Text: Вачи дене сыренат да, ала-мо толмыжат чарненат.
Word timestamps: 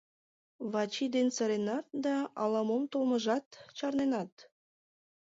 Вачи 0.71 1.05
дене 1.13 1.31
сыренат 1.37 1.85
да, 2.05 2.15
ала-мо 2.41 2.77
толмыжат 2.91 3.45
чарненат. 3.77 4.33